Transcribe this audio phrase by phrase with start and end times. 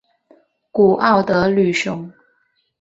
[0.71, 2.11] 古奥德吕雄。